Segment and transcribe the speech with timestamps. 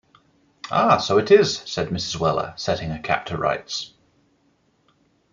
[0.71, 2.17] ‘Ah, so it is,’ said Mrs.
[2.19, 3.93] Weller, setting her cap to rights.